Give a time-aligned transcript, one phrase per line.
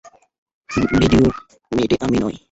[0.93, 1.33] ভিডিওর
[1.71, 2.35] মেয়েটি আমি নই।